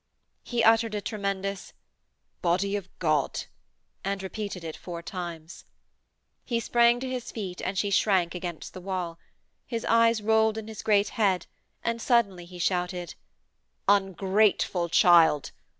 He 0.41 0.63
uttered 0.63 0.95
a 0.95 0.99
tremendous: 1.01 1.73
'Body 2.41 2.75
of 2.75 2.89
God,' 2.97 3.43
and 4.03 4.23
repeated 4.23 4.63
it 4.63 4.75
four 4.75 5.03
times. 5.03 5.63
He 6.43 6.59
sprang 6.59 6.99
to 7.01 7.07
his 7.07 7.31
feet 7.31 7.61
and 7.61 7.77
she 7.77 7.91
shrank 7.91 8.33
against 8.33 8.73
the 8.73 8.81
wall. 8.81 9.19
His 9.67 9.85
eyes 9.85 10.19
rolled 10.23 10.57
in 10.57 10.67
his 10.67 10.81
great 10.81 11.09
head, 11.09 11.45
and 11.83 12.01
suddenly 12.01 12.45
he 12.45 12.57
shouted: 12.57 13.13
'Ungrateful 13.87 14.89
child. 14.89 15.51